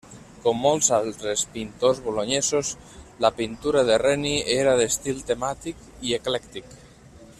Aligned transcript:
Com 0.43 0.61
molts 0.61 0.87
altres 0.95 1.43
pintors 1.57 1.99
bolonyesos, 2.07 2.71
la 3.27 3.31
pintura 3.41 3.85
de 3.91 3.99
Reni 4.05 4.33
era 4.55 4.75
d'estil 4.81 5.21
temàtic 5.33 5.85
i 6.11 6.17
eclèctic. 6.19 6.77